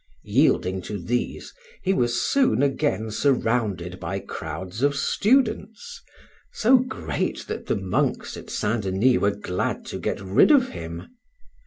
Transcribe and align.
Yielding 0.23 0.81
to 0.81 0.97
these, 0.97 1.53
he 1.83 1.93
was 1.93 2.19
soon 2.19 2.63
again 2.63 3.11
surrounded 3.11 3.99
by 3.99 4.17
crowds 4.17 4.81
of 4.81 4.95
students 4.95 6.01
so 6.51 6.79
great 6.79 7.45
that 7.47 7.67
the 7.67 7.75
monks 7.77 8.35
at 8.35 8.49
St. 8.49 8.81
Denis 8.81 9.19
were 9.19 9.29
glad 9.29 9.85
to 9.85 9.99
get 9.99 10.19
rid 10.19 10.49
of 10.49 10.69
him. 10.69 11.03